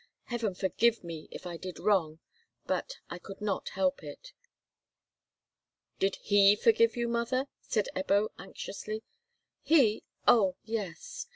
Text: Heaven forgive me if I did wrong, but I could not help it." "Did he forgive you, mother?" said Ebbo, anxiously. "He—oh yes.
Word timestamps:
Heaven 0.23 0.55
forgive 0.55 1.03
me 1.03 1.27
if 1.29 1.45
I 1.45 1.57
did 1.57 1.77
wrong, 1.77 2.21
but 2.65 2.95
I 3.11 3.19
could 3.19 3.39
not 3.39 3.69
help 3.77 4.01
it." 4.03 4.33
"Did 5.99 6.15
he 6.23 6.55
forgive 6.55 6.97
you, 6.97 7.07
mother?" 7.07 7.45
said 7.61 7.87
Ebbo, 7.95 8.29
anxiously. 8.39 9.03
"He—oh 9.63 10.55
yes. 10.63 11.27